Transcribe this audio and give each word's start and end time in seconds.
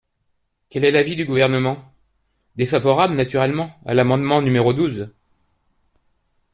Quel 0.71 0.83
est 0.83 0.89
l’avis 0.89 1.15
du 1.15 1.27
Gouvernement? 1.27 1.85
Défavorable, 2.55 3.13
naturellement, 3.13 3.79
à 3.85 3.93
l’amendement 3.93 4.41
numéro 4.41 4.73
douze. 4.73 5.11